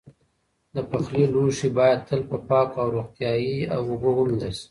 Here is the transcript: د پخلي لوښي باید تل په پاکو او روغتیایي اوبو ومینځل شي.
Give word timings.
د 0.73 0.75
پخلي 0.89 1.23
لوښي 1.33 1.69
باید 1.77 1.99
تل 2.07 2.21
په 2.29 2.37
پاکو 2.47 2.77
او 2.83 2.87
روغتیایي 2.95 3.57
اوبو 3.75 4.09
ومینځل 4.15 4.51
شي. 4.55 4.59